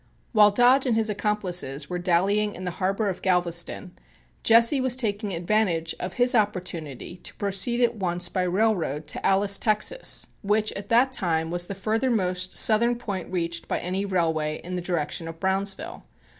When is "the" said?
2.63-2.71, 11.67-11.75, 14.75-14.81